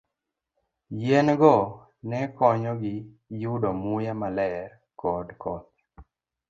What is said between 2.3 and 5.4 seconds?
konyogi yudo muya maler kod